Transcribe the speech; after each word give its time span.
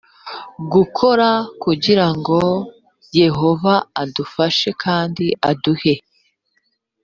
gukora 0.73 1.29
kugira 1.63 2.07
ngo 2.17 2.39
yehova 3.21 3.73
adufashe 4.01 4.69
kandi 4.83 5.25
aduhe 5.49 5.93